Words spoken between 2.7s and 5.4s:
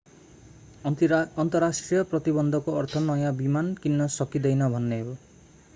अर्थ नयाँ विमान किन्न सकिँदैन भन्ने हो